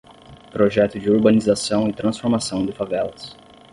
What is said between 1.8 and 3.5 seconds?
e transformação de favelas